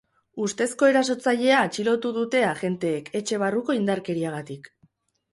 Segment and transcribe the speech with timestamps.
[0.43, 4.71] Ustezko erasotzailea atxilotu dute agenteek etxe barruko indarkeriagatik.